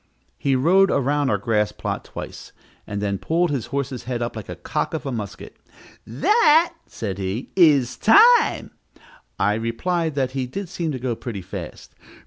[0.39, 2.53] He rode around our grass plot twice,
[2.87, 5.57] and then pulled his horse's head up like the cock of a musket.
[6.07, 8.71] "That," said he, "is time."
[9.37, 11.93] I replied that he did seem to go pretty fast.